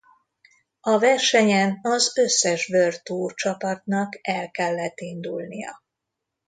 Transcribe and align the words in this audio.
A 0.81 0.97
versenyen 0.99 1.79
az 1.81 2.17
összes 2.17 2.69
World 2.69 3.03
Tour 3.03 3.33
csapatnak 3.33 4.27
el 4.27 4.51
kellett 4.51 4.99
indulnia. 4.99 5.81